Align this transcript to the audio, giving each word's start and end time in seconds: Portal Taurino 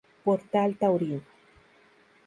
Portal 0.23 0.73
Taurino 0.81 1.21